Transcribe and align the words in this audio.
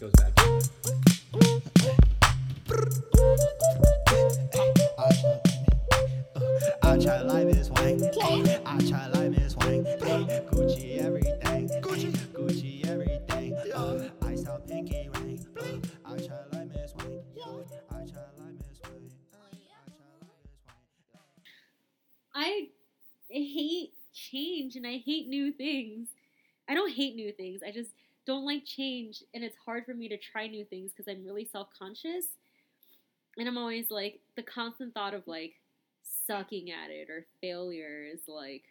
Goes 0.00 0.10
back. 0.12 0.32
I 6.82 6.98
try 6.98 7.20
life 7.22 7.56
is 7.56 7.70
Wang. 7.70 8.02
I 8.66 8.78
try 8.88 9.06
life 9.08 9.38
is 9.38 9.56
Wang. 9.56 9.84
Gucci 9.84 10.98
everything. 10.98 11.68
Gucci, 11.80 12.10
Gucci 12.32 12.86
everything. 12.86 13.54
Uh, 13.72 14.08
I 14.22 14.34
saw 14.34 14.58
pinky 14.58 15.08
ring. 15.14 15.46
Uh, 15.60 15.62
I 16.04 16.16
try 16.16 16.42
life 16.52 16.74
is 16.74 16.94
Wang. 16.96 17.22
I 17.90 17.94
try 17.94 18.02
life 18.02 18.02
is 18.02 18.02
Wang. 18.02 18.02
I 18.02 18.04
try 18.04 18.26
life 18.38 18.60
is 18.68 18.80
Wang. 18.82 19.10
I 22.34 22.68
hate 23.28 23.92
change 24.12 24.74
and 24.74 24.86
I 24.86 25.00
hate 25.04 25.28
new 25.28 25.52
things. 25.52 26.08
I 26.68 26.74
don't 26.74 26.92
hate 26.92 27.14
new 27.14 27.30
things. 27.32 27.60
I 27.64 27.70
just 27.70 27.90
don't 28.26 28.44
like 28.44 28.64
change 28.64 29.22
and 29.34 29.44
it's 29.44 29.56
hard 29.64 29.84
for 29.84 29.94
me 29.94 30.08
to 30.08 30.16
try 30.16 30.46
new 30.46 30.64
things 30.64 30.92
because 30.94 31.10
I'm 31.10 31.24
really 31.24 31.44
self-conscious. 31.44 32.26
And 33.36 33.48
I'm 33.48 33.58
always 33.58 33.90
like 33.90 34.20
the 34.36 34.42
constant 34.42 34.94
thought 34.94 35.14
of 35.14 35.26
like 35.26 35.54
sucking 36.26 36.70
at 36.70 36.90
it 36.90 37.10
or 37.10 37.26
failure 37.40 38.04
is 38.12 38.20
like 38.28 38.62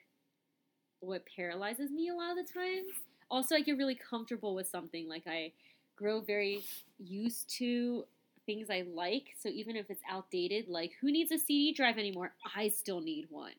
what 1.00 1.24
paralyzes 1.36 1.92
me 1.92 2.10
a 2.10 2.16
lot 2.16 2.38
of 2.38 2.48
the 2.48 2.54
times. 2.54 2.94
Also, 3.30 3.56
I 3.56 3.62
get 3.62 3.78
really 3.78 3.96
comfortable 3.96 4.56
with 4.56 4.68
something. 4.68 5.08
Like 5.08 5.28
I 5.28 5.52
grow 5.96 6.22
very 6.22 6.64
used 7.00 7.50
to 7.58 8.06
things 8.46 8.70
I 8.70 8.84
like. 8.94 9.36
So 9.40 9.50
even 9.50 9.76
if 9.76 9.90
it's 9.90 10.04
outdated, 10.10 10.68
like 10.68 10.94
who 11.02 11.12
needs 11.12 11.32
a 11.32 11.38
CD 11.38 11.74
drive 11.74 11.98
anymore? 11.98 12.34
I 12.56 12.70
still 12.70 13.02
need 13.02 13.28
one. 13.30 13.54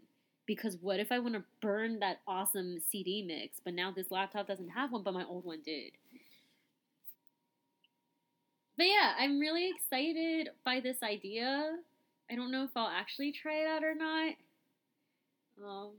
Because 0.46 0.76
what 0.80 1.00
if 1.00 1.10
I 1.10 1.18
want 1.18 1.34
to 1.34 1.44
burn 1.62 2.00
that 2.00 2.20
awesome 2.28 2.78
CD 2.90 3.22
mix, 3.22 3.60
but 3.64 3.74
now 3.74 3.90
this 3.90 4.10
laptop 4.10 4.46
doesn't 4.46 4.70
have 4.70 4.92
one, 4.92 5.02
but 5.02 5.14
my 5.14 5.24
old 5.24 5.44
one 5.44 5.60
did? 5.64 5.92
But 8.76 8.86
yeah, 8.86 9.14
I'm 9.18 9.38
really 9.38 9.70
excited 9.70 10.50
by 10.64 10.80
this 10.80 11.02
idea. 11.02 11.76
I 12.30 12.34
don't 12.34 12.50
know 12.50 12.64
if 12.64 12.70
I'll 12.76 12.88
actually 12.88 13.32
try 13.32 13.62
it 13.62 13.66
out 13.68 13.84
or 13.84 13.94
not. 13.94 14.34
Um, 15.64 15.90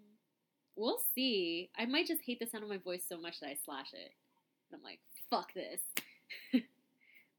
we'll 0.75 0.99
see. 1.13 1.69
I 1.77 1.85
might 1.85 2.07
just 2.07 2.21
hate 2.21 2.39
the 2.39 2.45
sound 2.45 2.63
of 2.63 2.69
my 2.69 2.77
voice 2.77 3.03
so 3.07 3.17
much 3.17 3.39
that 3.39 3.47
I 3.47 3.57
slash 3.65 3.93
it. 3.93 4.11
I'm 4.73 4.83
like, 4.83 4.99
fuck 5.30 5.53
this. 5.53 5.81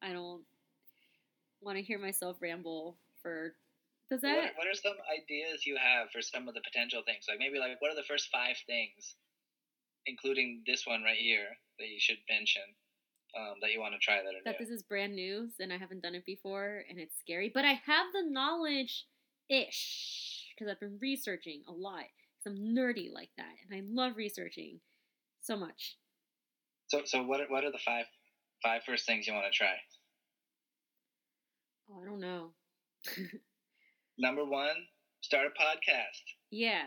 I 0.02 0.12
don't 0.12 0.42
want 1.60 1.76
to 1.76 1.82
hear 1.82 1.98
myself 1.98 2.38
ramble 2.40 2.96
for. 3.22 3.52
Does 4.10 4.20
that? 4.22 4.54
What, 4.54 4.66
what 4.66 4.68
are 4.68 4.78
some 4.78 4.96
ideas 5.10 5.66
you 5.66 5.76
have 5.76 6.10
for 6.12 6.22
some 6.22 6.46
of 6.46 6.54
the 6.54 6.62
potential 6.62 7.02
things? 7.04 7.26
Like 7.28 7.38
maybe 7.38 7.58
like 7.58 7.80
what 7.80 7.90
are 7.90 7.98
the 7.98 8.06
first 8.06 8.28
five 8.30 8.56
things, 8.66 9.16
including 10.06 10.62
this 10.66 10.86
one 10.86 11.02
right 11.02 11.18
here, 11.18 11.50
that 11.78 11.88
you 11.88 11.98
should 11.98 12.18
mention 12.30 12.62
um, 13.36 13.54
that 13.60 13.72
you 13.72 13.80
want 13.80 13.94
to 13.94 13.98
try 13.98 14.22
that 14.22 14.30
are 14.30 14.44
that 14.44 14.60
new? 14.60 14.66
this 14.66 14.74
is 14.74 14.82
brand 14.82 15.14
new 15.14 15.48
and 15.58 15.72
I 15.72 15.78
haven't 15.78 16.02
done 16.02 16.14
it 16.14 16.24
before 16.24 16.84
and 16.88 16.98
it's 16.98 17.18
scary. 17.18 17.50
But 17.52 17.64
I 17.64 17.80
have 17.86 18.06
the 18.12 18.22
knowledge 18.30 19.06
ish 19.50 20.46
because 20.54 20.70
I've 20.70 20.80
been 20.80 20.98
researching 21.00 21.62
a 21.68 21.72
lot. 21.72 22.04
Because 22.38 22.58
I'm 22.58 22.74
nerdy 22.74 23.12
like 23.12 23.30
that 23.36 23.54
and 23.68 23.76
I 23.76 23.82
love 23.84 24.16
researching 24.16 24.80
so 25.40 25.56
much. 25.56 25.96
So 26.88 27.02
so 27.04 27.24
what 27.24 27.40
are, 27.40 27.46
what 27.48 27.64
are 27.64 27.72
the 27.72 27.82
five 27.84 28.06
five 28.62 28.82
first 28.86 29.04
things 29.04 29.26
you 29.26 29.34
want 29.34 29.46
to 29.46 29.56
try? 29.56 29.74
Oh, 31.90 32.02
I 32.02 32.06
don't 32.06 32.20
know. 32.20 32.52
Number 34.18 34.44
one, 34.44 34.74
start 35.20 35.46
a 35.46 35.50
podcast. 35.50 36.22
yeah. 36.50 36.84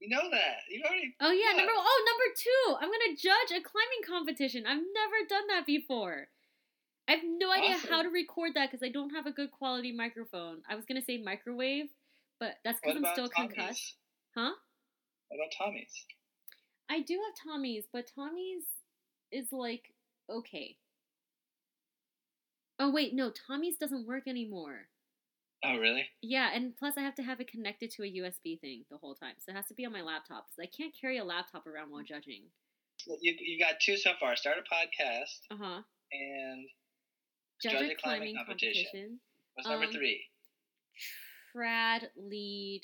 You 0.00 0.08
know 0.10 0.30
that. 0.30 0.58
You 0.70 0.80
already. 0.86 1.12
Oh 1.20 1.32
yeah, 1.32 1.56
number 1.56 1.72
oh 1.74 2.04
number 2.06 2.34
two. 2.38 2.76
I'm 2.76 2.88
gonna 2.88 3.16
judge 3.16 3.50
a 3.50 3.60
climbing 3.60 4.04
competition. 4.06 4.64
I've 4.64 4.76
never 4.76 5.26
done 5.28 5.48
that 5.48 5.66
before. 5.66 6.28
I 7.08 7.12
have 7.12 7.20
no 7.24 7.50
idea 7.50 7.76
how 7.90 8.02
to 8.02 8.08
record 8.08 8.52
that 8.54 8.70
because 8.70 8.86
I 8.86 8.92
don't 8.92 9.10
have 9.10 9.26
a 9.26 9.32
good 9.32 9.50
quality 9.50 9.90
microphone. 9.90 10.62
I 10.70 10.76
was 10.76 10.84
gonna 10.84 11.02
say 11.02 11.18
microwave, 11.18 11.86
but 12.38 12.58
that's 12.64 12.78
because 12.80 12.96
I'm 12.96 13.12
still 13.12 13.28
Tommy's? 13.28 13.54
concussed. 13.54 13.94
Huh? 14.36 14.52
What 15.30 15.36
about 15.38 15.66
Tommy's? 15.66 15.92
I 16.88 17.00
do 17.00 17.14
have 17.14 17.52
Tommy's, 17.52 17.84
but 17.92 18.08
Tommy's 18.14 18.64
is 19.32 19.48
like 19.50 19.92
okay. 20.30 20.76
Oh 22.78 22.92
wait, 22.92 23.14
no, 23.14 23.32
Tommy's 23.32 23.78
doesn't 23.78 24.06
work 24.06 24.28
anymore. 24.28 24.86
Oh 25.64 25.76
really? 25.76 26.06
Yeah, 26.22 26.50
and 26.54 26.76
plus 26.76 26.94
I 26.96 27.00
have 27.02 27.14
to 27.16 27.22
have 27.22 27.40
it 27.40 27.48
connected 27.50 27.90
to 27.92 28.02
a 28.04 28.06
USB 28.06 28.60
thing 28.60 28.84
the 28.90 28.96
whole 28.98 29.14
time, 29.14 29.34
so 29.38 29.50
it 29.52 29.56
has 29.56 29.66
to 29.66 29.74
be 29.74 29.84
on 29.84 29.92
my 29.92 30.02
laptop. 30.02 30.46
So 30.54 30.62
I 30.62 30.66
can't 30.66 30.94
carry 30.98 31.18
a 31.18 31.24
laptop 31.24 31.66
around 31.66 31.90
while 31.90 32.02
judging. 32.04 32.42
You 33.20 33.34
you 33.40 33.58
got 33.58 33.80
two 33.80 33.96
so 33.96 34.12
far. 34.20 34.36
Start 34.36 34.56
a 34.58 34.62
podcast 34.74 35.40
Uh 35.50 35.56
huh. 35.60 35.82
and 36.12 36.68
Judge, 37.62 37.72
Judge 37.72 37.90
a 37.90 37.94
climbing 37.96 38.34
climbing 38.34 38.36
competition. 38.36 38.84
competition. 38.84 39.20
what's 39.54 39.68
number 39.68 39.86
Um, 39.86 39.92
three? 39.92 40.24
Trad 41.56 42.08
lead 42.16 42.82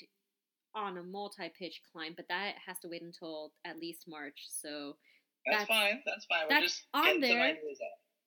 on 0.73 0.97
a 0.97 1.03
multi-pitch 1.03 1.81
climb, 1.91 2.13
but 2.17 2.27
that 2.27 2.55
has 2.65 2.77
to 2.79 2.89
wait 2.89 3.01
until 3.01 3.53
at 3.63 3.79
least 3.79 4.03
March. 4.07 4.45
So 4.49 4.97
That's, 5.45 5.59
that's- 5.65 5.67
fine. 5.67 6.01
That's 6.05 6.25
fine. 6.25 6.41
We're 6.43 6.49
that's 6.49 6.65
just 6.73 6.87
on 6.93 7.19
there. 7.21 7.55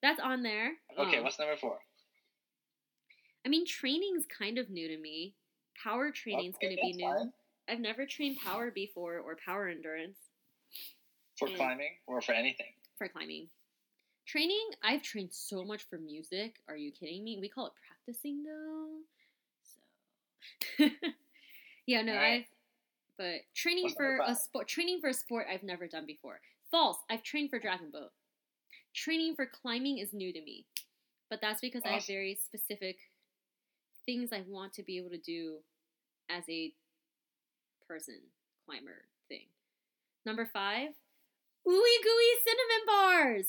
that's 0.00 0.20
on 0.20 0.42
there. 0.42 0.72
Okay, 0.98 1.18
Um, 1.18 1.24
what's 1.24 1.38
number 1.38 1.56
four? 1.56 1.78
I 3.44 3.48
mean, 3.48 3.64
training's 3.66 4.24
kind 4.26 4.58
of 4.58 4.70
new 4.70 4.88
to 4.88 4.98
me. 4.98 5.34
Power 5.82 6.10
training's 6.10 6.56
Okay, 6.56 6.66
going 6.66 6.76
to 6.76 6.82
be 6.82 6.92
new. 6.94 7.04
fine. 7.06 7.32
I've 7.68 7.80
never 7.80 8.06
trained 8.06 8.38
power 8.42 8.70
before 8.70 9.18
or 9.18 9.36
power 9.44 9.68
endurance 9.68 10.18
For 11.38 11.48
Mm. 11.48 11.56
climbing 11.56 11.98
or 12.06 12.20
for 12.20 12.32
anything? 12.32 12.74
for 12.96 13.08
climbing. 13.08 13.48
Training, 14.26 14.70
I've 14.82 15.02
trained 15.02 15.32
so 15.32 15.64
much 15.64 15.84
for 15.84 15.98
music. 15.98 16.60
Are 16.68 16.76
you 16.76 16.90
kidding 16.90 17.22
me? 17.24 17.38
We 17.40 17.48
call 17.48 17.66
it 17.66 17.72
practicing 17.86 18.42
though. 18.42 19.02
So 19.62 20.88
Yeah, 21.86 22.02
no, 22.02 22.12
Alright. 22.12 22.40
I've 22.40 22.46
but 23.16 23.40
training 23.54 23.84
What's 23.84 23.96
for 23.96 24.18
a 24.18 24.34
sport 24.34 24.68
training 24.68 25.00
for 25.00 25.08
a 25.08 25.14
sport 25.14 25.46
I've 25.50 25.62
never 25.62 25.86
done 25.88 26.06
before. 26.06 26.40
False. 26.70 26.98
I've 27.10 27.22
trained 27.22 27.50
for 27.50 27.58
dragon 27.58 27.90
boat. 27.90 28.10
Training 28.94 29.34
for 29.36 29.46
climbing 29.46 29.98
is 29.98 30.12
new 30.12 30.32
to 30.32 30.40
me. 30.42 30.66
But 31.30 31.40
that's 31.40 31.60
because 31.60 31.84
I 31.84 31.90
have 31.90 32.06
very 32.06 32.34
specific 32.42 32.96
things 34.08 34.30
I 34.32 34.42
want 34.48 34.72
to 34.74 34.82
be 34.82 34.96
able 34.96 35.10
to 35.10 35.18
do 35.18 35.56
as 36.30 36.42
a 36.48 36.72
person 37.86 38.18
climber 38.64 39.04
thing. 39.28 39.48
Number 40.24 40.48
five, 40.50 40.88
ooey 41.68 41.96
gooey 42.02 42.32
cinnamon 42.46 42.86
bars. 42.86 43.46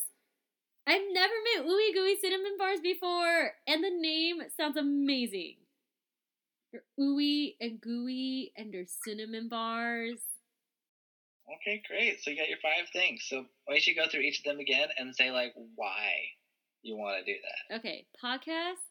I've 0.85 1.13
never 1.13 1.33
made 1.45 1.65
ooey 1.65 1.93
gooey 1.93 2.17
cinnamon 2.19 2.57
bars 2.57 2.81
before, 2.81 3.51
and 3.67 3.81
the 3.81 3.89
name 3.89 4.41
sounds 4.57 4.75
amazing. 4.75 5.55
They're 6.73 6.83
ooey 6.99 7.55
and 7.61 7.79
gooey, 7.79 8.51
and 8.57 8.73
they're 8.73 8.85
cinnamon 9.05 9.47
bars. 9.47 10.19
Okay, 11.55 11.81
great. 11.87 12.21
So 12.21 12.31
you 12.31 12.37
got 12.37 12.49
your 12.49 12.59
five 12.61 12.89
things. 12.91 13.25
So 13.29 13.45
why 13.63 13.75
don't 13.75 13.87
you 13.87 13.95
go 13.95 14.09
through 14.09 14.21
each 14.21 14.39
of 14.39 14.43
them 14.43 14.59
again 14.59 14.89
and 14.97 15.15
say 15.15 15.31
like 15.31 15.53
why 15.75 16.09
you 16.81 16.97
want 16.97 17.25
to 17.25 17.33
do 17.33 17.39
that? 17.69 17.77
Okay, 17.79 18.05
podcast. 18.21 18.88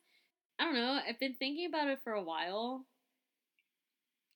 I 0.59 0.65
don't 0.65 0.75
know. 0.75 1.01
I've 1.07 1.19
been 1.19 1.35
thinking 1.35 1.67
about 1.67 1.89
it 1.89 2.01
for 2.03 2.13
a 2.13 2.23
while. 2.23 2.87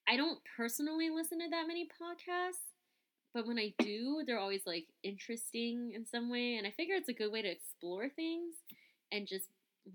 I 0.09 0.17
don't 0.17 0.39
personally 0.57 1.11
listen 1.11 1.39
to 1.41 1.49
that 1.51 1.67
many 1.67 1.87
podcasts, 1.87 2.65
but 3.35 3.47
when 3.47 3.59
I 3.59 3.75
do, 3.79 4.23
they're 4.27 4.39
always 4.39 4.67
like 4.67 4.87
interesting 5.03 5.93
in 5.95 6.07
some 6.07 6.31
way, 6.31 6.57
and 6.57 6.67
I 6.67 6.73
figure 6.73 6.97
it's 6.97 7.09
a 7.09 7.15
good 7.15 7.33
way 7.33 7.43
to 7.43 7.51
explore 7.51 8.09
things 8.09 8.55
and 9.13 9.29
just 9.29 9.47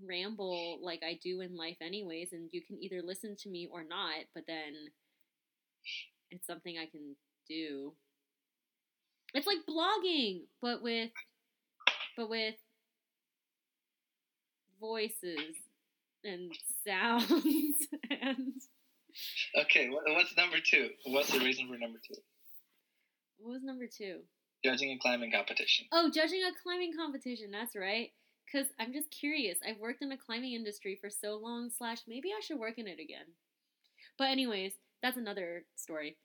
ramble 0.04 0.78
like 0.82 1.02
I 1.04 1.18
do 1.22 1.40
in 1.40 1.56
life 1.56 1.78
anyways, 1.80 2.32
and 2.32 2.48
you 2.52 2.62
can 2.62 2.82
either 2.82 3.02
listen 3.02 3.36
to 3.36 3.48
me 3.48 3.68
or 3.70 3.84
not, 3.84 4.24
but 4.34 4.44
then 4.46 4.74
it's 6.30 6.46
something 6.46 6.76
I 6.78 6.86
can 6.86 7.16
do. 7.48 7.92
It's 9.34 9.46
like 9.46 9.64
blogging, 9.66 10.42
but 10.60 10.82
with 10.82 11.10
but 12.16 12.28
with 12.28 12.56
voices 14.80 15.67
and 16.28 16.52
sounds 16.86 17.86
and 18.10 18.52
Okay, 19.56 19.88
what's 19.90 20.36
number 20.36 20.58
two? 20.62 20.90
What's 21.06 21.32
the 21.32 21.40
reason 21.40 21.66
for 21.66 21.78
number 21.78 21.98
two? 22.06 22.20
what 23.38 23.52
was 23.54 23.62
number 23.62 23.86
two? 23.86 24.20
Judging 24.64 24.90
a 24.92 24.98
climbing 24.98 25.32
competition. 25.32 25.86
Oh, 25.92 26.10
judging 26.12 26.42
a 26.42 26.50
climbing 26.62 26.92
competition. 26.96 27.50
That's 27.50 27.74
right. 27.76 28.10
Cause 28.52 28.66
I'm 28.80 28.92
just 28.92 29.10
curious. 29.10 29.58
I've 29.66 29.78
worked 29.78 30.02
in 30.02 30.08
the 30.08 30.16
climbing 30.16 30.54
industry 30.54 30.98
for 31.00 31.10
so 31.10 31.36
long. 31.36 31.70
Slash, 31.76 31.98
maybe 32.08 32.30
I 32.36 32.40
should 32.40 32.58
work 32.58 32.78
in 32.78 32.86
it 32.86 32.98
again. 33.00 33.26
But 34.16 34.28
anyways, 34.30 34.72
that's 35.02 35.16
another 35.16 35.64
story. 35.76 36.16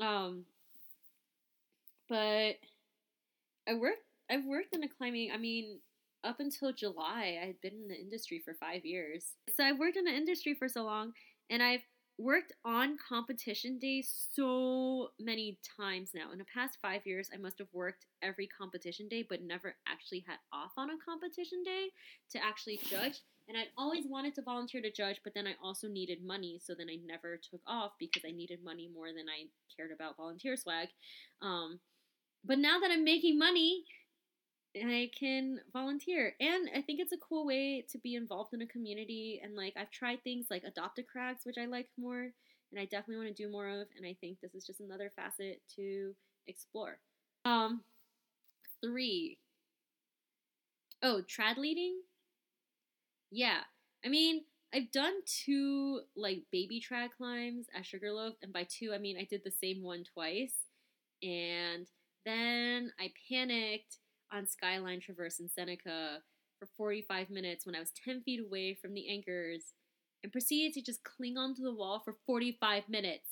Um, 0.00 0.44
but 2.08 2.56
I 3.68 3.74
worked. 3.78 4.02
I've 4.30 4.44
worked 4.44 4.74
in 4.74 4.82
a 4.84 4.88
climbing. 4.88 5.30
I 5.32 5.38
mean, 5.38 5.80
up 6.24 6.40
until 6.40 6.72
July, 6.72 7.38
I 7.40 7.46
had 7.46 7.60
been 7.60 7.74
in 7.74 7.88
the 7.88 8.00
industry 8.00 8.40
for 8.44 8.54
five 8.54 8.84
years. 8.84 9.32
So 9.54 9.64
I've 9.64 9.78
worked 9.78 9.96
in 9.96 10.04
the 10.04 10.14
industry 10.14 10.54
for 10.54 10.68
so 10.68 10.84
long, 10.84 11.12
and 11.50 11.62
I've 11.62 11.82
worked 12.16 12.52
on 12.64 12.96
competition 13.08 13.78
days 13.78 14.28
so 14.32 15.08
many 15.18 15.58
times 15.76 16.10
now. 16.14 16.30
In 16.32 16.38
the 16.38 16.44
past 16.52 16.78
five 16.80 17.02
years, 17.04 17.28
I 17.34 17.38
must 17.38 17.58
have 17.58 17.68
worked 17.72 18.06
every 18.22 18.46
competition 18.46 19.08
day, 19.08 19.24
but 19.28 19.42
never 19.42 19.74
actually 19.88 20.24
had 20.26 20.36
off 20.52 20.72
on 20.76 20.90
a 20.90 20.94
competition 21.04 21.62
day 21.64 21.88
to 22.30 22.44
actually 22.44 22.80
judge. 22.88 23.20
And 23.48 23.58
I 23.58 23.64
always 23.76 24.04
wanted 24.08 24.34
to 24.36 24.42
volunteer 24.42 24.80
to 24.80 24.92
judge, 24.92 25.20
but 25.22 25.34
then 25.34 25.46
I 25.46 25.54
also 25.62 25.88
needed 25.88 26.24
money, 26.24 26.60
so 26.64 26.74
then 26.74 26.88
I 26.88 26.98
never 27.04 27.36
took 27.36 27.60
off 27.66 27.92
because 27.98 28.22
I 28.26 28.30
needed 28.30 28.64
money 28.64 28.88
more 28.94 29.08
than 29.08 29.26
I 29.28 29.48
cared 29.76 29.90
about 29.90 30.16
volunteer 30.16 30.56
swag. 30.56 30.88
Um, 31.42 31.80
but 32.44 32.58
now 32.58 32.78
that 32.80 32.90
I'm 32.90 33.04
making 33.04 33.38
money, 33.38 33.84
I 34.76 35.10
can 35.18 35.60
volunteer. 35.72 36.34
And 36.40 36.68
I 36.74 36.82
think 36.82 37.00
it's 37.00 37.12
a 37.12 37.18
cool 37.28 37.46
way 37.46 37.84
to 37.90 37.98
be 37.98 38.14
involved 38.14 38.54
in 38.54 38.62
a 38.62 38.66
community. 38.66 39.40
And 39.42 39.54
like, 39.54 39.74
I've 39.76 39.90
tried 39.90 40.22
things 40.24 40.46
like 40.50 40.64
adopt 40.64 40.98
a 40.98 41.02
Crags, 41.02 41.42
which 41.44 41.58
I 41.58 41.66
like 41.66 41.88
more, 41.96 42.22
and 42.72 42.80
I 42.80 42.84
definitely 42.84 43.24
want 43.24 43.36
to 43.36 43.42
do 43.42 43.50
more 43.50 43.68
of. 43.68 43.86
And 43.96 44.06
I 44.06 44.16
think 44.20 44.38
this 44.40 44.54
is 44.54 44.66
just 44.66 44.80
another 44.80 45.12
facet 45.14 45.60
to 45.76 46.14
explore. 46.46 46.98
Um, 47.44 47.82
three. 48.82 49.38
Oh, 51.02 51.22
trad 51.28 51.56
leading? 51.56 52.00
Yeah. 53.30 53.60
I 54.04 54.08
mean, 54.08 54.42
I've 54.74 54.90
done 54.90 55.12
two 55.24 56.00
like 56.16 56.42
baby 56.50 56.82
trad 56.82 57.10
climbs 57.16 57.66
at 57.76 57.86
Sugarloaf, 57.86 58.34
and 58.42 58.52
by 58.52 58.66
two 58.68 58.92
I 58.92 58.98
mean 58.98 59.16
I 59.16 59.26
did 59.28 59.42
the 59.44 59.52
same 59.52 59.82
one 59.82 60.04
twice. 60.12 60.54
And 61.22 61.86
then 62.26 62.90
I 62.98 63.12
panicked 63.30 63.98
on 64.34 64.46
Skyline 64.46 65.00
Traverse 65.00 65.38
in 65.38 65.48
Seneca 65.48 66.18
for 66.58 66.68
45 66.76 67.30
minutes 67.30 67.64
when 67.64 67.74
I 67.74 67.80
was 67.80 67.92
10 68.04 68.22
feet 68.22 68.40
away 68.40 68.74
from 68.74 68.92
the 68.92 69.08
anchors 69.08 69.72
and 70.22 70.32
proceeded 70.32 70.74
to 70.74 70.82
just 70.82 71.04
cling 71.04 71.38
onto 71.38 71.62
the 71.62 71.74
wall 71.74 72.00
for 72.04 72.16
45 72.26 72.88
minutes. 72.88 73.28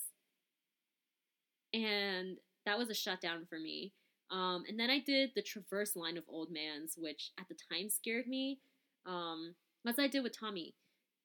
And 1.74 2.36
that 2.66 2.78
was 2.78 2.90
a 2.90 2.94
shutdown 2.94 3.46
for 3.48 3.58
me. 3.58 3.92
Um, 4.30 4.64
and 4.68 4.78
then 4.78 4.90
I 4.90 5.00
did 5.00 5.30
the 5.34 5.42
Traverse 5.42 5.96
line 5.96 6.16
of 6.16 6.24
Old 6.28 6.50
Man's, 6.50 6.94
which 6.96 7.32
at 7.38 7.48
the 7.48 7.56
time 7.70 7.88
scared 7.88 8.26
me. 8.26 8.60
Um, 9.04 9.54
as 9.86 9.98
I 9.98 10.06
did 10.06 10.22
with 10.22 10.38
Tommy. 10.38 10.74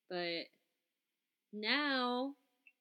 But 0.10 0.46
now 1.54 2.34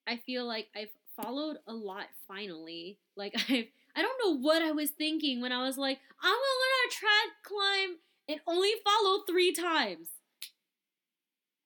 I 0.07 0.17
feel 0.17 0.47
like 0.47 0.69
I've 0.75 0.91
followed 1.21 1.59
a 1.67 1.73
lot 1.73 2.07
finally. 2.29 2.99
Like 3.17 3.35
I've 3.49 3.67
I 3.97 4.03
don't 4.03 4.21
know 4.23 4.39
what 4.39 4.63
I 4.63 4.73
was 4.73 4.91
thinking 4.91 5.41
when 5.41 5.53
I 5.53 5.65
was 5.65 5.79
like, 5.79 5.99
I'm 6.23 6.31
gonna 6.31 6.76
trad 6.87 7.31
climb 7.45 7.97
and 8.29 8.41
only 8.47 8.71
follow 8.85 9.23
three 9.29 9.53
times. 9.53 10.09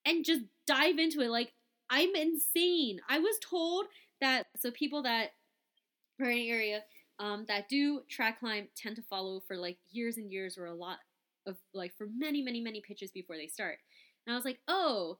And 0.05 0.25
just 0.25 0.41
dive 0.65 0.97
into 0.97 1.21
it. 1.21 1.29
Like, 1.29 1.53
I'm 1.89 2.15
insane. 2.15 3.01
I 3.07 3.19
was 3.19 3.37
told 3.39 3.85
that 4.19 4.47
so 4.57 4.71
people 4.71 5.03
that 5.03 5.33
are 6.19 6.29
in 6.29 6.37
the 6.37 6.49
area 6.49 6.81
um, 7.19 7.45
that 7.47 7.69
do 7.69 8.01
trad 8.11 8.39
climb 8.39 8.67
tend 8.75 8.95
to 8.95 9.03
follow 9.03 9.41
for 9.47 9.57
like 9.57 9.77
years 9.89 10.17
and 10.17 10.31
years 10.31 10.57
or 10.57 10.65
a 10.65 10.73
lot 10.73 10.97
of 11.45 11.57
like 11.73 11.93
for 11.97 12.07
many, 12.15 12.41
many, 12.41 12.61
many 12.61 12.81
pitches 12.81 13.11
before 13.11 13.35
they 13.35 13.47
start. 13.47 13.77
And 14.25 14.33
I 14.33 14.35
was 14.35 14.45
like, 14.45 14.59
oh, 14.67 15.17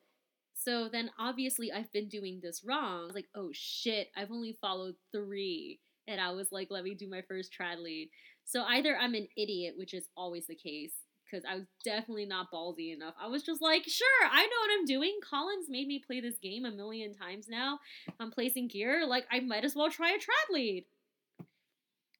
so 0.54 0.90
then 0.90 1.12
obviously 1.20 1.72
I've 1.72 1.92
been 1.92 2.08
doing 2.08 2.40
this 2.42 2.64
wrong. 2.64 3.04
I 3.04 3.06
was 3.06 3.16
like, 3.16 3.30
oh 3.36 3.50
shit, 3.52 4.10
I've 4.16 4.32
only 4.32 4.58
followed 4.62 4.96
three. 5.12 5.80
And 6.08 6.20
I 6.20 6.32
was 6.32 6.52
like, 6.52 6.68
let 6.72 6.84
me 6.84 6.94
do 6.94 7.10
my 7.10 7.22
first 7.28 7.52
trad 7.58 7.82
lead. 7.82 8.10
So 8.52 8.64
either 8.64 8.98
I'm 8.98 9.14
an 9.14 9.30
idiot, 9.38 9.76
which 9.78 9.94
is 9.94 10.10
always 10.18 10.46
the 10.48 10.56
case, 10.56 10.92
because 11.24 11.46
I 11.50 11.56
was 11.56 11.68
definitely 11.86 12.26
not 12.26 12.52
ballsy 12.52 12.94
enough. 12.94 13.14
I 13.18 13.28
was 13.28 13.44
just 13.44 13.62
like, 13.62 13.84
sure, 13.88 14.08
I 14.30 14.44
know 14.44 14.60
what 14.60 14.72
I'm 14.78 14.86
doing. 14.86 15.20
Collins 15.24 15.68
made 15.70 15.88
me 15.88 16.04
play 16.06 16.20
this 16.20 16.38
game 16.38 16.66
a 16.66 16.72
million 16.72 17.14
times 17.14 17.48
now. 17.48 17.80
I'm 18.20 18.30
placing 18.30 18.68
gear. 18.68 19.08
Like, 19.08 19.26
I 19.32 19.40
might 19.40 19.64
as 19.64 19.74
well 19.74 19.90
try 19.90 20.10
a 20.10 20.16
trad 20.16 20.54
lead. 20.54 20.84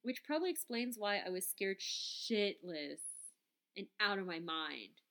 Which 0.04 0.24
probably 0.24 0.52
explains 0.52 0.96
why 0.98 1.18
I 1.18 1.30
was 1.30 1.46
scared 1.46 1.80
shitless 1.82 3.02
and 3.76 3.88
out 4.00 4.18
of 4.18 4.26
my 4.26 4.40
mind 4.40 5.02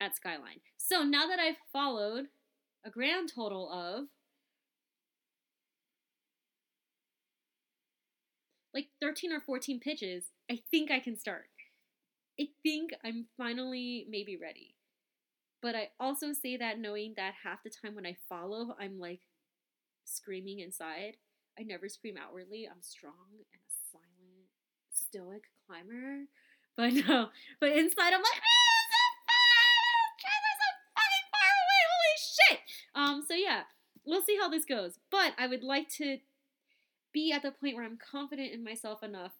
at 0.00 0.16
Skyline. 0.16 0.60
So 0.76 1.04
now 1.04 1.28
that 1.28 1.38
I've 1.38 1.58
followed 1.72 2.26
a 2.84 2.90
grand 2.90 3.30
total 3.32 3.70
of 3.70 4.06
like 8.76 8.88
13 9.00 9.32
or 9.32 9.40
14 9.40 9.80
pitches, 9.80 10.32
I 10.50 10.60
think 10.70 10.90
I 10.90 11.00
can 11.00 11.18
start. 11.18 11.46
I 12.38 12.48
think 12.62 12.90
I'm 13.02 13.24
finally 13.38 14.06
maybe 14.10 14.36
ready. 14.36 14.74
But 15.62 15.74
I 15.74 15.88
also 15.98 16.34
say 16.34 16.58
that 16.58 16.78
knowing 16.78 17.14
that 17.16 17.32
half 17.42 17.62
the 17.64 17.70
time 17.70 17.94
when 17.94 18.04
I 18.04 18.18
follow, 18.28 18.76
I'm 18.78 19.00
like 19.00 19.22
screaming 20.04 20.60
inside. 20.60 21.16
I 21.58 21.62
never 21.62 21.88
scream 21.88 22.16
outwardly. 22.22 22.68
I'm 22.70 22.82
strong 22.82 23.14
and 23.32 23.62
a 23.64 23.72
silent, 23.90 24.50
stoic 24.92 25.44
climber. 25.66 26.26
But 26.76 26.92
no, 27.08 27.28
but 27.58 27.70
inside 27.70 28.12
I'm 28.12 28.20
like, 28.20 28.42
Holy 31.88 32.18
shit! 32.50 32.60
Um, 32.94 33.24
so 33.26 33.32
yeah, 33.32 33.62
we'll 34.04 34.20
see 34.20 34.36
how 34.38 34.50
this 34.50 34.66
goes. 34.66 34.98
But 35.10 35.32
I 35.38 35.46
would 35.46 35.62
like 35.62 35.88
to 35.96 36.18
be 37.16 37.32
at 37.32 37.40
the 37.40 37.50
point 37.50 37.74
where 37.74 37.84
I'm 37.84 37.96
confident 37.96 38.52
in 38.52 38.62
myself 38.62 39.02
enough, 39.02 39.32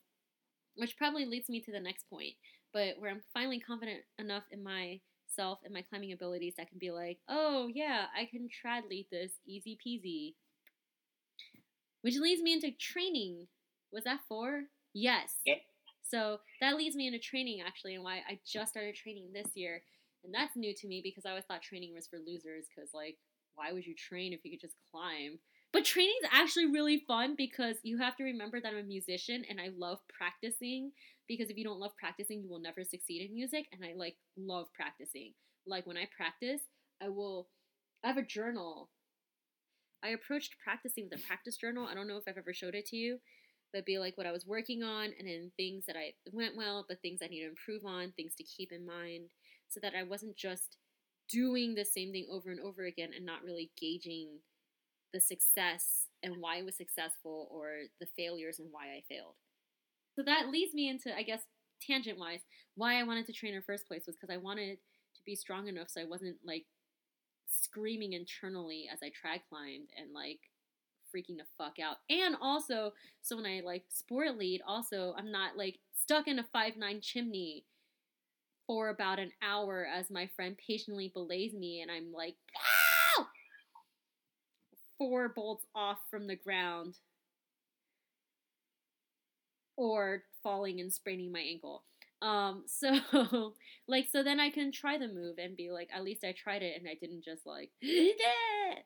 which 0.77 0.97
probably 0.97 1.27
leads 1.27 1.51
me 1.51 1.61
to 1.61 1.71
the 1.71 1.79
next 1.79 2.09
point, 2.09 2.33
but 2.73 2.95
where 2.99 3.11
I'm 3.11 3.21
finally 3.35 3.61
confident 3.61 4.01
enough 4.19 4.45
in 4.51 4.65
myself 4.65 5.59
and 5.63 5.75
my 5.75 5.83
climbing 5.83 6.13
abilities 6.13 6.55
that 6.57 6.71
can 6.71 6.79
be 6.79 6.91
like, 6.91 7.19
oh 7.29 7.69
yeah, 7.73 8.07
I 8.19 8.25
can 8.25 8.49
trad 8.49 8.89
lead 8.89 9.09
this 9.13 9.33
easy 9.47 9.79
peasy. 9.87 10.37
Which 12.01 12.17
leads 12.17 12.41
me 12.41 12.55
into 12.55 12.71
training. 12.71 13.47
Was 13.93 14.05
that 14.05 14.21
four? 14.27 14.63
Yes. 14.95 15.35
Yep. 15.45 15.59
So 16.03 16.39
that 16.63 16.77
leads 16.77 16.97
me 16.97 17.07
into 17.09 17.19
training 17.19 17.61
actually, 17.61 17.95
and 17.95 18.03
why 18.03 18.23
I 18.27 18.39
just 18.51 18.71
started 18.71 18.95
training 18.95 19.33
this 19.35 19.49
year. 19.55 19.83
And 20.25 20.33
that's 20.33 20.57
new 20.57 20.73
to 20.75 20.87
me 20.89 21.03
because 21.05 21.27
I 21.27 21.31
always 21.31 21.45
thought 21.45 21.61
training 21.63 21.93
was 21.93 22.07
for 22.07 22.19
losers 22.19 22.67
because, 22.75 22.91
like, 22.95 23.19
why 23.55 23.73
would 23.73 23.87
you 23.87 23.95
train 23.95 24.33
if 24.33 24.41
you 24.45 24.51
could 24.51 24.63
just 24.63 24.77
climb? 24.91 25.39
But 25.77 25.85
training 25.85 26.17
is 26.23 26.31
actually 26.33 26.69
really 26.69 27.05
fun 27.07 27.35
because 27.37 27.77
you 27.83 27.99
have 27.99 28.17
to 28.17 28.25
remember 28.25 28.63
that 28.63 28.71
I'm 28.73 28.79
a 28.79 28.83
musician 28.83 29.45
and 29.47 29.61
I 29.61 29.69
love 29.77 29.99
practicing 30.09 30.93
because 31.29 31.51
if 31.51 31.59
you 31.59 31.65
don't 31.65 31.79
love 31.79 31.95
practicing, 32.01 32.43
you 32.43 32.49
will 32.49 32.61
never 32.61 32.83
succeed 32.83 33.29
in 33.29 33.35
music. 33.35 33.67
And 33.71 33.85
I 33.85 33.93
like 33.95 34.17
love 34.39 34.69
practicing. 34.73 35.35
Like 35.67 35.87
when 35.87 35.99
I 35.99 36.09
practice, 36.17 36.63
I 37.03 37.11
will, 37.11 37.49
I 38.03 38.07
have 38.07 38.17
a 38.17 38.23
journal. 38.23 38.89
I 40.03 40.09
approached 40.09 40.57
practicing 40.65 41.11
with 41.11 41.21
a 41.21 41.27
practice 41.27 41.59
journal. 41.59 41.87
I 41.87 41.95
don't 41.95 42.09
know 42.09 42.17
if 42.17 42.25
I've 42.27 42.39
ever 42.39 42.55
showed 42.55 42.75
it 42.75 42.87
to 42.87 42.97
you, 42.97 43.19
but 43.75 43.85
be 43.85 43.99
like 43.99 44.17
what 44.17 44.27
I 44.27 44.33
was 44.33 44.47
working 44.47 44.83
on 44.83 45.13
and 45.19 45.29
then 45.29 45.53
things 45.59 45.85
that 45.89 45.97
I 45.97 46.15
went 46.33 46.57
well, 46.57 46.87
but 46.89 47.03
things 47.03 47.21
I 47.23 47.27
need 47.27 47.43
to 47.43 47.51
improve 47.51 47.85
on, 47.85 48.13
things 48.13 48.35
to 48.37 48.45
keep 48.45 48.73
in 48.73 48.87
mind 48.87 49.27
so 49.69 49.79
that 49.81 49.93
I 49.95 50.05
wasn't 50.05 50.37
just 50.39 50.79
doing 51.29 51.75
the 51.75 51.85
same 51.85 52.13
thing 52.13 52.29
over 52.33 52.51
and 52.51 52.61
over 52.61 52.87
again 52.87 53.11
and 53.15 53.27
not 53.27 53.45
really 53.45 53.71
gauging 53.79 54.39
the 55.17 55.21
success 55.21 56.09
and 56.23 56.37
why 56.41 56.59
it 56.59 56.65
was 56.65 56.77
successful 56.77 57.49
or 57.51 57.71
the 58.01 58.07
failures 58.17 58.59
and 58.59 58.69
why 58.71 58.89
I 58.89 59.03
failed. 59.09 59.35
So 60.15 60.23
that 60.25 60.51
leads 60.51 60.75
me 60.75 60.91
into, 60.91 61.17
I 61.17 61.23
guess, 61.23 61.41
tangent 61.81 62.19
wise, 62.19 62.41
why 62.75 63.01
I 63.01 63.03
wanted 63.05 63.25
to 63.27 63.33
train 63.33 63.55
in 63.55 63.61
the 63.61 63.65
first 63.65 63.89
place 63.89 64.05
was 64.07 64.17
because 64.17 64.33
I 64.33 64.37
wanted 64.37 64.77
to 65.15 65.21
be 65.25 65.35
strong 65.35 65.69
enough 65.69 65.89
so 65.89 66.03
I 66.03 66.05
wasn't 66.05 66.37
like 66.45 66.67
screaming 67.49 68.13
internally 68.13 68.89
as 68.93 68.99
I 69.03 69.07
trad 69.07 69.41
climbed 69.49 69.89
and 69.99 70.13
like 70.13 70.41
freaking 71.15 71.39
the 71.39 71.45
fuck 71.57 71.77
out. 71.83 71.97
And 72.11 72.37
also, 72.41 72.93
so 73.23 73.37
when 73.37 73.47
I 73.47 73.63
like 73.65 73.85
sport 73.89 74.37
lead, 74.37 74.61
also 74.67 75.15
I'm 75.17 75.33
not 75.33 75.57
like 75.57 75.79
stuck 75.95 76.29
in 76.29 76.39
a 76.39 76.47
five 76.53 76.77
nine 76.77 77.01
chimney 77.01 77.65
for 78.67 78.89
about 78.89 79.19
an 79.19 79.31
hour 79.43 79.87
as 79.87 80.11
my 80.11 80.29
friend 80.35 80.57
patiently 80.67 81.11
belays 81.15 81.55
me, 81.55 81.81
and 81.83 81.91
I'm 81.91 82.13
like! 82.13 82.35
Four 84.99 85.29
bolts 85.29 85.67
off 85.75 85.99
from 86.11 86.27
the 86.27 86.37
ground, 86.37 86.97
or 89.77 90.25
falling 90.43 90.81
and 90.81 90.93
spraining 90.93 91.33
my 91.33 91.41
ankle. 91.41 91.85
Um, 92.23 92.65
so 92.67 93.55
like, 93.89 94.09
so 94.11 94.23
then 94.23 94.41
I 94.41 94.51
can 94.51 94.73
try 94.73 94.99
the 94.99 95.09
move 95.09 95.39
and 95.39 95.57
be 95.57 95.71
like, 95.71 95.91
at 95.95 96.05
least 96.05 96.25
I 96.25 96.33
tried 96.33 96.63
it, 96.63 96.79
and 96.79 96.89
I 96.89 96.95
didn't 96.95 97.25
just 97.25 97.47
like, 97.47 97.71
it 97.81 98.85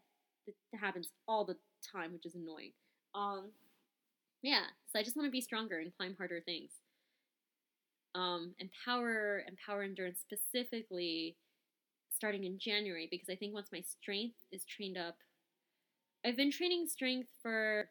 happens 0.80 1.08
all 1.28 1.44
the 1.44 1.56
time, 1.92 2.12
which 2.12 2.26
is 2.26 2.34
annoying. 2.34 2.72
Um, 3.14 3.50
yeah, 4.42 4.64
so 4.92 4.98
I 4.98 5.02
just 5.02 5.16
want 5.16 5.26
to 5.26 5.32
be 5.32 5.40
stronger 5.40 5.78
and 5.78 5.96
climb 5.96 6.14
harder 6.18 6.40
things 6.40 6.72
um, 8.14 8.54
empower 8.58 9.44
empower 9.48 9.82
endurance 9.82 10.18
specifically 10.20 11.36
starting 12.10 12.44
in 12.44 12.58
January 12.58 13.08
because 13.10 13.28
I 13.30 13.36
think 13.36 13.54
once 13.54 13.68
my 13.72 13.80
strength 13.80 14.36
is 14.52 14.64
trained 14.64 14.98
up, 14.98 15.16
I've 16.24 16.36
been 16.36 16.50
training 16.50 16.86
strength 16.86 17.30
for 17.42 17.88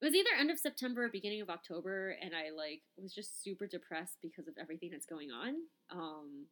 it 0.00 0.04
was 0.04 0.14
either 0.14 0.30
end 0.38 0.50
of 0.50 0.58
September 0.58 1.04
or 1.04 1.08
beginning 1.08 1.40
of 1.40 1.48
October, 1.48 2.16
and 2.20 2.32
I 2.34 2.50
like 2.54 2.82
was 3.00 3.14
just 3.14 3.42
super 3.42 3.66
depressed 3.66 4.18
because 4.22 4.48
of 4.48 4.54
everything 4.60 4.90
that's 4.90 5.06
going 5.06 5.30
on, 5.30 5.54
um, 5.90 6.46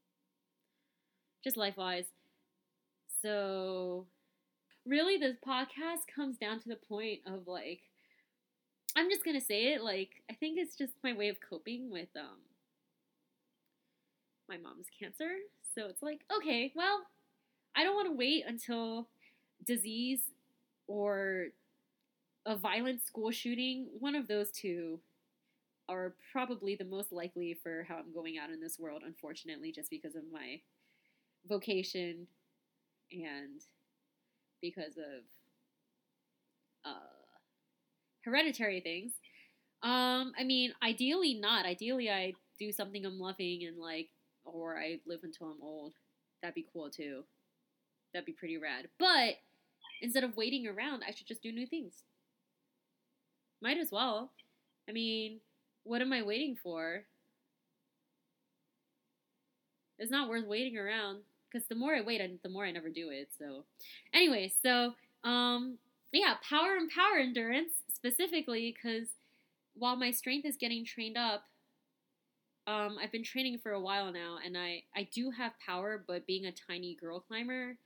just 1.45 1.57
life 1.57 1.77
wise. 1.77 2.07
So 3.21 4.07
really, 4.87 5.17
this 5.17 5.37
podcast 5.47 6.07
comes 6.15 6.39
down 6.39 6.61
to 6.61 6.69
the 6.69 6.77
point 6.77 7.21
of 7.27 7.47
like, 7.47 7.81
I'm 8.97 9.11
just 9.11 9.25
gonna 9.25 9.41
say 9.41 9.75
it. 9.75 9.83
Like, 9.83 10.23
I 10.31 10.35
think 10.35 10.59
it's 10.59 10.77
just 10.77 10.95
my 11.05 11.13
way 11.13 11.29
of 11.29 11.37
coping 11.47 11.91
with 11.91 12.09
um 12.17 12.39
my 14.49 14.57
mom's 14.57 14.87
cancer. 14.99 15.31
So 15.75 15.87
it's 15.87 16.03
like, 16.03 16.21
okay, 16.37 16.73
well, 16.75 17.03
I 17.77 17.85
don't 17.85 17.95
want 17.95 18.09
to 18.09 18.17
wait 18.17 18.45
until 18.47 19.09
disease 19.67 20.21
or 20.87 21.47
a 22.47 22.57
violent 22.57 23.05
school 23.05 23.31
shooting. 23.31 23.89
One 23.99 24.15
of 24.15 24.29
those 24.29 24.51
two 24.51 25.01
are 25.89 26.15
probably 26.33 26.75
the 26.75 26.85
most 26.85 27.13
likely 27.13 27.59
for 27.63 27.85
how 27.89 27.97
I'm 27.97 28.13
going 28.13 28.39
out 28.39 28.51
in 28.51 28.61
this 28.61 28.79
world, 28.79 29.03
unfortunately, 29.05 29.73
just 29.73 29.91
because 29.91 30.15
of 30.15 30.23
my 30.33 30.61
vocation 31.49 32.27
and 33.11 33.61
because 34.61 34.97
of 34.97 35.25
uh, 36.85 37.13
hereditary 38.25 38.81
things. 38.81 39.13
Um, 39.83 40.33
I 40.39 40.45
mean, 40.45 40.73
ideally 40.83 41.35
not. 41.35 41.67
Ideally, 41.67 42.11
I 42.11 42.35
do 42.59 42.71
something 42.73 43.05
I'm 43.05 43.19
loving 43.19 43.65
and 43.67 43.79
like, 43.79 44.09
or 44.45 44.79
I 44.79 45.01
live 45.07 45.21
until 45.25 45.49
I'm 45.49 45.63
old. 45.63 45.95
That'd 46.41 46.55
be 46.55 46.67
cool 46.73 46.91
too. 46.91 47.25
That'd 48.13 48.27
be 48.27 48.33
pretty 48.33 48.59
rad. 48.59 48.89
But 48.99 49.37
instead 50.03 50.25
of 50.25 50.37
waiting 50.37 50.67
around, 50.67 51.03
I 51.07 51.13
should 51.13 51.27
just 51.27 51.43
do 51.43 51.53
new 51.53 51.67
things. 51.67 52.05
Might 53.63 53.79
as 53.79 53.91
well. 53.91 54.33
I 54.89 54.93
mean, 54.93 55.41
what 55.85 56.03
am 56.03 56.13
I 56.13 56.23
waiting 56.23 56.57
for? 56.63 57.05
It's 59.99 60.11
not 60.11 60.29
worth 60.29 60.47
waiting 60.47 60.77
around 60.77 61.21
because 61.51 61.67
the 61.69 61.77
more 61.77 61.95
I 61.95 62.01
wait, 62.01 62.43
the 62.43 62.49
more 62.49 62.65
I 62.65 62.73
never 62.73 62.91
do 62.91 63.11
it. 63.11 63.29
So, 63.39 63.65
anyway, 64.13 64.53
so 64.63 64.95
um, 65.23 65.79
yeah, 66.13 66.35
power 66.49 66.77
and 66.77 66.91
power 66.91 67.19
endurance 67.19 67.73
specifically 67.89 68.75
because 68.75 69.09
while 69.75 69.97
my 69.97 70.11
strength 70.11 70.45
is 70.45 70.57
getting 70.57 70.85
trained 70.85 71.17
up, 71.17 71.45
um, 72.67 72.97
I've 73.03 73.13
been 73.13 73.25
training 73.25 73.59
for 73.59 73.73
a 73.73 73.81
while 73.81 74.13
now, 74.13 74.39
and 74.45 74.57
I 74.57 74.85
I 74.95 75.09
do 75.13 75.31
have 75.31 75.53
power, 75.65 76.03
but 76.07 76.27
being 76.27 76.47
a 76.47 76.53
tiny 76.53 76.95
girl 76.95 77.21
climber, 77.21 77.77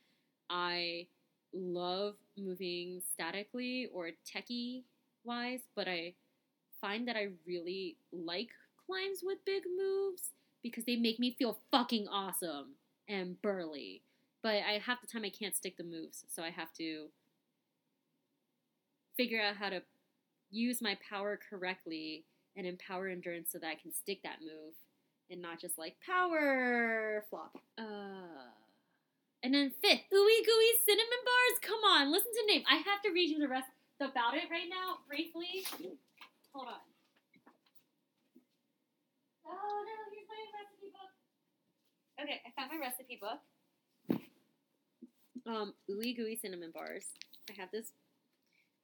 I 0.50 1.06
love 1.52 2.14
moving 2.36 3.02
statically 3.12 3.88
or 3.92 4.10
techie 4.26 4.82
wise, 5.24 5.60
but 5.74 5.88
I 5.88 6.14
find 6.80 7.08
that 7.08 7.16
I 7.16 7.28
really 7.46 7.96
like 8.12 8.50
climbs 8.86 9.20
with 9.22 9.44
big 9.44 9.64
moves 9.76 10.30
because 10.62 10.84
they 10.84 10.96
make 10.96 11.18
me 11.18 11.34
feel 11.38 11.58
fucking 11.70 12.08
awesome 12.08 12.74
and 13.08 13.40
burly. 13.42 14.02
But 14.42 14.56
I 14.56 14.80
half 14.84 15.00
the 15.00 15.06
time 15.06 15.24
I 15.24 15.30
can't 15.30 15.56
stick 15.56 15.76
the 15.76 15.84
moves, 15.84 16.24
so 16.28 16.42
I 16.42 16.50
have 16.50 16.72
to 16.74 17.08
figure 19.16 19.40
out 19.40 19.56
how 19.56 19.70
to 19.70 19.82
use 20.50 20.80
my 20.80 20.96
power 21.08 21.38
correctly 21.50 22.24
and 22.56 22.66
empower 22.66 23.08
endurance 23.08 23.50
so 23.50 23.58
that 23.58 23.68
I 23.68 23.74
can 23.74 23.92
stick 23.92 24.20
that 24.22 24.40
move 24.40 24.74
and 25.30 25.42
not 25.42 25.60
just 25.60 25.78
like 25.78 25.96
power 26.04 27.24
flop. 27.28 27.58
Uh 27.78 28.65
and 29.46 29.54
then 29.54 29.70
fifth, 29.80 30.10
ooey 30.12 30.40
gooey 30.42 30.72
cinnamon 30.84 31.22
bars. 31.22 31.58
Come 31.62 31.78
on, 31.86 32.10
listen 32.10 32.32
to 32.32 32.42
the 32.44 32.52
name. 32.52 32.64
I 32.68 32.78
have 32.78 33.00
to 33.04 33.12
read 33.12 33.30
you 33.30 33.38
the 33.38 33.46
rest 33.46 33.70
about 34.00 34.34
it 34.34 34.50
right 34.50 34.66
now, 34.68 34.98
briefly. 35.06 35.62
Hold 36.52 36.66
on. 36.66 36.82
Oh 39.46 39.84
no, 39.86 39.94
here's 40.10 40.26
my 40.26 40.42
recipe 40.58 40.90
book. 40.90 41.12
Okay, 42.20 42.42
I 42.44 42.50
found 42.58 42.72
my 42.74 42.84
recipe 42.84 43.20
book. 43.22 43.38
Um, 45.46 45.74
ooey 45.88 46.16
gooey 46.16 46.34
cinnamon 46.42 46.72
bars. 46.74 47.04
I 47.48 47.52
have 47.60 47.70
this. 47.70 47.92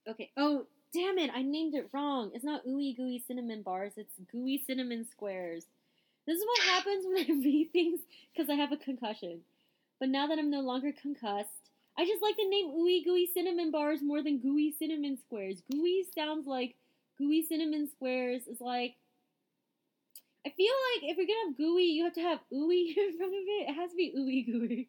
Okay. 0.08 0.30
Oh, 0.36 0.66
damn 0.94 1.18
it! 1.18 1.32
I 1.34 1.42
named 1.42 1.74
it 1.74 1.88
wrong. 1.92 2.30
It's 2.34 2.44
not 2.44 2.64
ooey 2.64 2.96
gooey 2.96 3.24
cinnamon 3.26 3.62
bars. 3.62 3.94
It's 3.96 4.14
gooey 4.30 4.62
cinnamon 4.64 5.08
squares. 5.10 5.66
This 6.24 6.38
is 6.38 6.46
what 6.46 6.68
happens 6.68 7.04
when 7.04 7.16
I 7.16 7.26
read 7.44 7.70
things 7.72 7.98
because 8.32 8.48
I 8.48 8.54
have 8.54 8.70
a 8.70 8.76
concussion. 8.76 9.40
But 10.02 10.08
now 10.08 10.26
that 10.26 10.36
I'm 10.40 10.50
no 10.50 10.62
longer 10.62 10.90
concussed, 10.90 11.70
I 11.96 12.04
just 12.04 12.22
like 12.22 12.34
the 12.34 12.48
name 12.48 12.72
ooey 12.72 13.04
gooey 13.04 13.30
cinnamon 13.32 13.70
bars 13.70 14.00
more 14.02 14.20
than 14.20 14.40
gooey 14.40 14.74
cinnamon 14.76 15.16
squares. 15.16 15.62
Gooey 15.70 16.04
sounds 16.12 16.48
like 16.48 16.74
gooey 17.18 17.46
cinnamon 17.48 17.88
squares 17.88 18.48
is 18.48 18.60
like. 18.60 18.96
I 20.44 20.50
feel 20.50 20.74
like 20.96 21.08
if 21.08 21.16
you're 21.16 21.26
gonna 21.26 21.50
have 21.50 21.56
gooey, 21.56 21.84
you 21.84 22.02
have 22.02 22.14
to 22.14 22.20
have 22.20 22.40
ooey 22.52 22.88
in 22.96 23.16
front 23.16 23.32
of 23.32 23.42
it. 23.46 23.70
It 23.70 23.74
has 23.74 23.90
to 23.92 23.96
be 23.96 24.12
ooey 24.18 24.44
gooey. 24.44 24.88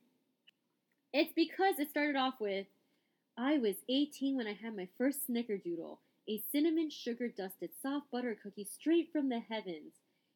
It's 1.13 1.33
because 1.35 1.77
it 1.77 1.91
started 1.91 2.15
off 2.15 2.39
with 2.39 2.65
I 3.37 3.59
was 3.59 3.75
18 3.87 4.35
when 4.35 4.47
I 4.47 4.53
had 4.53 4.75
my 4.75 4.87
first 4.97 5.29
snickerdoodle, 5.29 5.99
a 6.27 6.41
cinnamon 6.51 6.89
sugar 6.89 7.27
dusted 7.27 7.69
soft 7.83 8.09
butter 8.09 8.35
cookie 8.41 8.65
straight 8.65 9.11
from 9.11 9.29
the 9.29 9.41
heavens. 9.41 9.93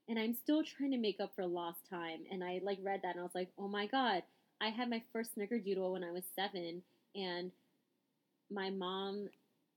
And 0.07 0.19
I'm 0.19 0.35
still 0.35 0.63
trying 0.63 0.91
to 0.91 0.99
make 0.99 1.19
up 1.19 1.31
for 1.35 1.47
lost 1.47 1.89
time. 1.89 2.19
And 2.31 2.43
I 2.43 2.61
like 2.61 2.77
read 2.83 2.99
that 3.01 3.15
and 3.15 3.21
I 3.21 3.23
was 3.23 3.33
like, 3.33 3.49
oh 3.57 3.67
my 3.67 3.87
god, 3.87 4.21
I 4.61 4.69
had 4.69 4.89
my 4.89 5.03
first 5.13 5.37
snickerdoodle 5.37 5.91
when 5.91 6.03
I 6.03 6.11
was 6.11 6.23
seven, 6.35 6.81
and 7.15 7.51
my 8.49 8.69
mom 8.69 9.29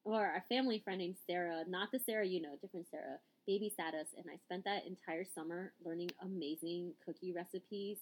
or 0.05 0.35
a 0.35 0.43
family 0.49 0.79
friend 0.79 0.99
named 0.99 1.17
Sarah, 1.27 1.65
not 1.69 1.93
the 1.93 2.01
Sarah 2.01 2.27
you 2.27 2.41
know, 2.41 2.57
different 2.61 2.87
Sarah, 2.91 3.19
babysat 3.49 3.95
us, 4.01 4.09
and 4.17 4.27
I 4.33 4.39
spent 4.45 4.65
that 4.65 4.87
entire 4.87 5.25
summer 5.25 5.73
learning 5.85 6.11
amazing 6.23 6.93
cookie 7.05 7.33
recipes, 7.33 7.99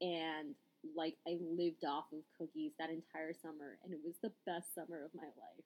and 0.00 0.54
like 0.96 1.16
I 1.26 1.38
lived 1.40 1.84
off 1.84 2.04
of 2.12 2.20
cookies 2.38 2.72
that 2.78 2.90
entire 2.90 3.32
summer, 3.40 3.78
and 3.84 3.92
it 3.92 4.00
was 4.04 4.14
the 4.22 4.32
best 4.46 4.74
summer 4.74 5.04
of 5.04 5.14
my 5.14 5.24
life. 5.24 5.64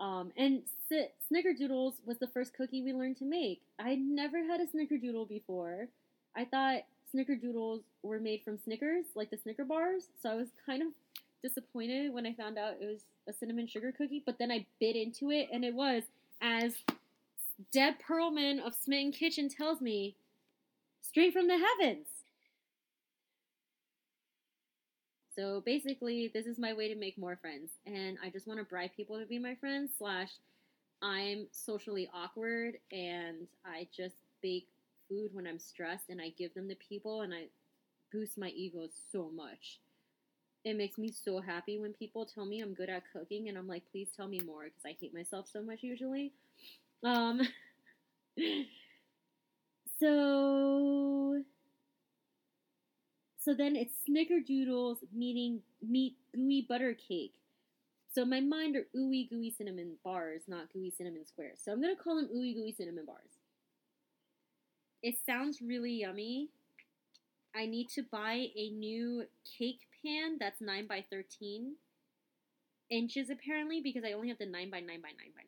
Um, 0.00 0.32
and 0.36 0.62
S- 0.90 1.08
Snickerdoodles 1.32 1.94
was 2.04 2.18
the 2.18 2.28
first 2.28 2.54
cookie 2.54 2.82
we 2.82 2.92
learned 2.92 3.16
to 3.18 3.24
make. 3.24 3.62
I'd 3.78 3.98
never 3.98 4.42
had 4.44 4.60
a 4.60 4.66
Snickerdoodle 4.66 5.28
before. 5.28 5.88
I 6.36 6.44
thought 6.44 6.82
Snickerdoodles 7.14 7.82
were 8.02 8.18
made 8.18 8.42
from 8.44 8.58
Snickers, 8.58 9.06
like 9.14 9.30
the 9.30 9.36
Snicker 9.36 9.64
bars. 9.64 10.08
So 10.22 10.30
I 10.30 10.34
was 10.34 10.48
kind 10.64 10.82
of 10.82 10.88
disappointed 11.42 12.12
when 12.12 12.26
I 12.26 12.34
found 12.34 12.58
out 12.58 12.74
it 12.80 12.86
was 12.86 13.02
a 13.28 13.32
cinnamon 13.32 13.66
sugar 13.66 13.92
cookie. 13.92 14.22
But 14.24 14.38
then 14.38 14.50
I 14.50 14.66
bit 14.80 14.96
into 14.96 15.30
it, 15.30 15.48
and 15.52 15.64
it 15.64 15.74
was, 15.74 16.02
as 16.40 16.74
Deb 17.72 17.94
Perlman 18.06 18.64
of 18.64 18.74
Smitten 18.74 19.12
Kitchen 19.12 19.48
tells 19.48 19.80
me, 19.80 20.16
straight 21.00 21.32
from 21.32 21.46
the 21.46 21.58
heavens. 21.58 22.06
So 25.36 25.62
basically, 25.64 26.30
this 26.32 26.46
is 26.46 26.58
my 26.58 26.72
way 26.72 26.88
to 26.88 26.98
make 26.98 27.18
more 27.18 27.36
friends, 27.36 27.70
and 27.86 28.16
I 28.24 28.30
just 28.30 28.46
want 28.46 28.58
to 28.58 28.64
bribe 28.64 28.90
people 28.96 29.18
to 29.20 29.26
be 29.26 29.38
my 29.38 29.54
friends. 29.54 29.92
Slash, 29.98 30.30
I'm 31.02 31.46
socially 31.52 32.08
awkward, 32.14 32.78
and 32.90 33.46
I 33.64 33.86
just 33.94 34.16
bake 34.42 34.66
food 35.08 35.30
when 35.32 35.46
I'm 35.46 35.58
stressed, 35.58 36.10
and 36.10 36.20
I 36.20 36.30
give 36.30 36.54
them 36.54 36.68
to 36.68 36.76
people, 36.76 37.22
and 37.22 37.32
I 37.34 37.46
boost 38.12 38.38
my 38.38 38.48
ego 38.48 38.86
so 39.12 39.30
much. 39.34 39.80
It 40.64 40.76
makes 40.76 40.98
me 40.98 41.12
so 41.12 41.40
happy 41.40 41.78
when 41.78 41.92
people 41.92 42.26
tell 42.26 42.44
me 42.44 42.60
I'm 42.60 42.74
good 42.74 42.88
at 42.88 43.04
cooking, 43.12 43.48
and 43.48 43.56
I'm 43.56 43.68
like, 43.68 43.84
please 43.90 44.08
tell 44.16 44.28
me 44.28 44.40
more, 44.44 44.64
because 44.64 44.84
I 44.84 44.96
hate 45.00 45.14
myself 45.14 45.46
so 45.52 45.62
much 45.62 45.82
usually. 45.82 46.32
Um. 47.04 47.40
so 50.00 51.42
so 53.38 53.54
then 53.54 53.76
it's 53.76 53.94
snickerdoodles 54.08 54.98
meeting 55.14 55.62
meet 55.80 56.16
gooey 56.34 56.66
butter 56.68 56.94
cake. 56.94 57.34
So 58.12 58.24
my 58.24 58.40
mind 58.40 58.76
are 58.76 58.86
ooey 58.96 59.28
gooey 59.30 59.54
cinnamon 59.56 59.92
bars, 60.04 60.42
not 60.48 60.72
gooey 60.72 60.90
cinnamon 60.90 61.24
squares. 61.24 61.60
So 61.62 61.70
I'm 61.70 61.80
gonna 61.80 61.94
call 61.94 62.16
them 62.16 62.28
ooey 62.34 62.54
gooey 62.54 62.74
cinnamon 62.76 63.06
bars. 63.06 63.38
It 65.06 65.14
sounds 65.24 65.62
really 65.62 66.00
yummy. 66.00 66.48
I 67.54 67.66
need 67.66 67.90
to 67.90 68.02
buy 68.02 68.48
a 68.56 68.70
new 68.70 69.22
cake 69.56 69.82
pan 70.04 70.36
that's 70.40 70.60
9 70.60 70.88
by 70.88 71.04
13 71.08 71.76
inches 72.90 73.30
apparently 73.30 73.80
because 73.80 74.02
I 74.04 74.14
only 74.14 74.30
have 74.30 74.38
the 74.38 74.46
9 74.46 74.68
by 74.68 74.80
9 74.80 74.86
by 74.88 74.94
9 74.94 75.00
by 75.00 75.42
9. 75.42 75.46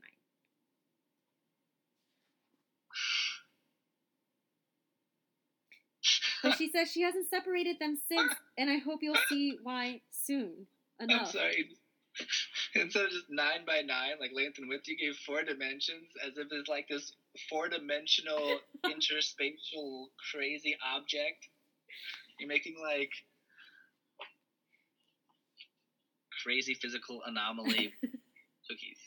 But 6.45 6.57
she 6.57 6.71
says 6.71 6.93
she 6.93 7.03
hasn't 7.03 7.29
separated 7.29 7.81
them 7.81 7.99
since, 8.09 8.33
and 8.57 8.71
I 8.71 8.79
hope 8.79 9.01
you'll 9.03 9.17
see 9.29 9.59
why 9.65 10.03
soon 10.13 10.69
enough. 11.01 11.23
I'm 11.23 11.27
sorry. 11.27 11.71
Instead 12.77 13.07
of 13.07 13.11
just 13.11 13.29
nine 13.29 13.65
by 13.67 13.83
nine, 13.85 14.13
like 14.21 14.31
length 14.33 14.59
and 14.59 14.69
width, 14.69 14.87
you 14.87 14.97
gave 14.97 15.17
four 15.17 15.43
dimensions 15.43 16.07
as 16.25 16.39
if 16.39 16.47
it's 16.53 16.69
like 16.69 16.87
this 16.87 17.13
four 17.49 17.69
dimensional 17.69 18.59
interspatial 18.87 20.07
crazy 20.33 20.77
object. 20.95 21.49
You're 22.39 22.49
making 22.49 22.77
like 22.83 23.11
crazy 26.43 26.75
physical 26.75 27.21
anomaly 27.27 27.93
cookies. 28.69 28.99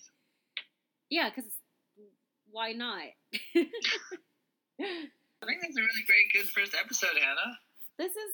Yeah, 1.09 1.29
because 1.29 1.49
why 2.51 2.73
not? 2.73 2.99
I 3.33 3.39
think 5.45 5.61
that's 5.61 5.77
a 5.77 5.81
really 5.81 6.03
great, 6.05 6.31
good 6.33 6.47
first 6.51 6.75
episode, 6.79 7.17
Hannah. 7.19 7.57
this 7.97 8.11
is 8.11 8.31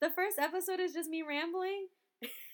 the 0.00 0.10
first 0.10 0.38
episode 0.38 0.80
is 0.80 0.92
just 0.92 1.08
me 1.08 1.22
rambling. 1.26 1.88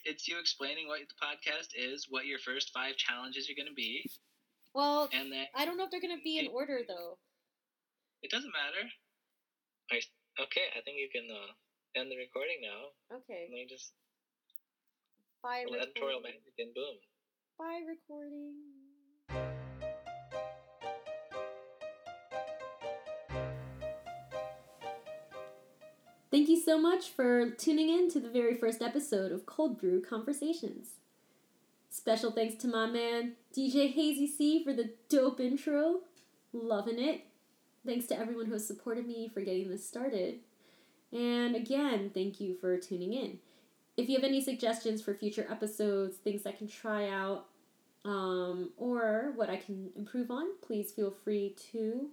it's 0.05 0.29
you 0.29 0.39
explaining 0.39 0.89
what 0.89 1.01
the 1.01 1.15
podcast 1.25 1.69
is, 1.77 2.07
what 2.09 2.27
your 2.27 2.39
first 2.39 2.71
five 2.73 2.97
challenges 2.97 3.51
are 3.51 3.55
going 3.55 3.69
to 3.69 3.75
be, 3.75 4.09
Well, 4.75 5.09
and 5.13 5.31
then 5.31 5.47
I 5.55 5.65
don't 5.65 5.77
know 5.77 5.85
if 5.85 5.91
they're 5.91 6.01
gonna 6.01 6.23
be 6.25 6.39
in 6.39 6.49
order 6.49 6.81
though. 6.87 7.19
it 8.23 8.31
doesn't 8.31 8.53
matter. 8.53 8.89
Okay, 10.41 10.67
I 10.75 10.81
think 10.81 10.97
you 10.97 11.11
can 11.13 11.29
uh, 11.31 11.53
end 12.01 12.11
the 12.11 12.17
recording 12.17 12.63
now. 12.63 13.17
Okay. 13.17 13.49
Let 13.51 13.55
me 13.55 13.67
just 13.69 13.93
Bye. 15.43 15.65
editorial 15.69 16.21
recording. 16.21 16.23
manager 16.23 16.53
can 16.57 16.73
boom. 16.75 16.97
Bye 17.59 17.83
recording. 17.87 18.57
Thank 26.31 26.49
you 26.49 26.59
so 26.59 26.81
much 26.81 27.11
for 27.11 27.51
tuning 27.51 27.91
in 27.91 28.11
to 28.11 28.21
the 28.21 28.31
very 28.31 28.55
first 28.55 28.81
episode 28.81 29.33
of 29.33 29.45
Cold 29.45 29.79
Brew 29.79 30.01
Conversations. 30.01 30.95
Special 32.03 32.33
thanks 32.33 32.57
to 32.57 32.67
my 32.67 32.87
man 32.87 33.35
DJ 33.57 33.93
Hazy 33.93 34.27
C 34.27 34.65
for 34.65 34.73
the 34.73 34.91
dope 35.09 35.39
intro. 35.39 36.01
Loving 36.53 36.99
it. 36.99 37.27
Thanks 37.87 38.07
to 38.07 38.19
everyone 38.19 38.47
who 38.47 38.55
has 38.55 38.67
supported 38.67 39.07
me 39.07 39.31
for 39.33 39.41
getting 39.41 39.71
this 39.71 39.87
started. 39.87 40.41
And 41.13 41.55
again, 41.55 42.11
thank 42.13 42.41
you 42.41 42.57
for 42.61 42.77
tuning 42.77 43.13
in. 43.13 43.39
If 43.97 44.09
you 44.09 44.17
have 44.17 44.25
any 44.25 44.43
suggestions 44.43 45.01
for 45.01 45.15
future 45.15 45.47
episodes, 45.49 46.17
things 46.17 46.45
I 46.45 46.51
can 46.51 46.67
try 46.67 47.09
out, 47.09 47.47
um, 48.05 48.71
or 48.77 49.33
what 49.37 49.49
I 49.49 49.57
can 49.57 49.91
improve 49.97 50.33
on, 50.33 50.57
please 50.61 50.91
feel 50.91 51.13
free 51.13 51.55
to 51.71 52.11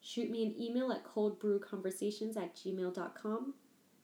shoot 0.00 0.32
me 0.32 0.46
an 0.46 0.60
email 0.60 0.90
at 0.90 1.04
coldbrewconversations 1.04 2.36
at 2.36 2.56
gmail.com. 2.56 3.54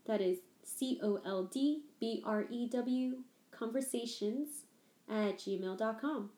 That 0.06 0.20
is 0.20 0.38
C 0.62 1.00
O 1.02 1.20
L 1.26 1.42
D 1.42 1.82
B 1.98 2.22
R 2.24 2.46
E 2.48 2.68
W 2.68 3.16
conversations 3.50 4.63
at 5.08 5.38
gmail.com. 5.38 6.30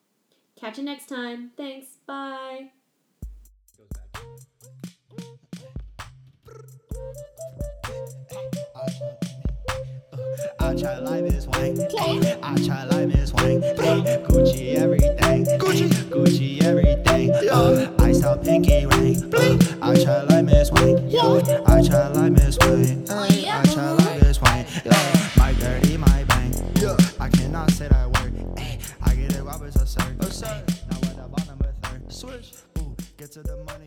Catch 0.56 0.78
you 0.78 0.84
next 0.84 1.08
time. 1.08 1.50
Thanks. 1.56 1.86
Bye. 2.06 2.70
I 10.58 10.74
try 10.74 10.98
life 10.98 11.24
is 11.32 11.46
wang. 11.48 11.80
I 12.42 12.56
try 12.64 12.84
life 12.84 13.14
is 13.14 13.32
wang. 13.34 13.60
Gucci 13.60 14.76
everything. 14.76 15.44
Gucci, 15.58 15.88
Gucci 16.10 16.62
everything. 16.62 17.32
Uh, 17.50 17.92
I 17.98 18.12
stop 18.12 18.42
pinky 18.42 18.86
ring. 18.86 19.32
I 19.82 19.94
try 20.02 20.22
life 20.22 20.50
is 20.50 20.72
wang. 20.72 20.98
I 21.66 21.82
try 21.82 22.08
life 22.08 22.38
is 22.38 22.58
wang. 22.58 23.06
I 23.10 23.62
try 23.72 23.95
Switch. 32.36 32.52
Ooh, 32.78 32.94
get 33.16 33.32
to 33.32 33.42
the 33.42 33.56
money. 33.64 33.85